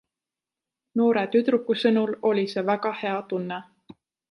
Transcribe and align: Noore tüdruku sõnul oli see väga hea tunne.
Noore 1.01 1.25
tüdruku 1.35 1.75
sõnul 1.83 2.15
oli 2.31 2.47
see 2.55 2.65
väga 2.73 2.95
hea 3.03 3.21
tunne. 3.35 3.63